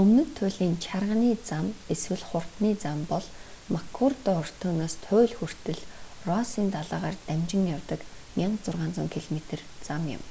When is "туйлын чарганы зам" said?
0.36-1.66